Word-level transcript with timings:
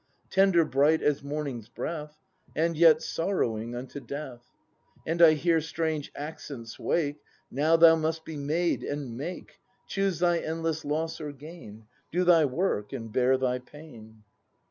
Tender 0.31 0.65
bright 0.65 1.03
as 1.03 1.21
morning's 1.21 1.69
breath. 1.69 2.17
And 2.55 2.75
yet 2.75 3.03
sorrowing 3.03 3.75
unto 3.75 3.99
death: 3.99 4.49
And 5.05 5.21
I 5.21 5.33
hear 5.33 5.61
strange 5.61 6.11
accents 6.15 6.79
wake: 6.79 7.21
"Now 7.51 7.75
thou 7.75 7.95
must 7.97 8.25
be 8.25 8.35
made, 8.35 8.81
and 8.81 9.15
make; 9.15 9.59
Choose 9.85 10.17
thy 10.17 10.39
endless 10.39 10.83
loss 10.83 11.21
or 11.21 11.31
gain!— 11.31 11.85
Do 12.11 12.23
thy 12.23 12.45
work 12.45 12.93
and 12.93 13.13
bear 13.13 13.37
thy 13.37 13.59
pain!" 13.59 14.23